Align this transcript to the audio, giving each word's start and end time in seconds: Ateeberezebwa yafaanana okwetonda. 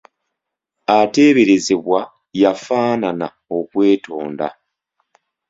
Ateeberezebwa 0.99 1.99
yafaanana 2.41 3.27
okwetonda. 3.57 4.47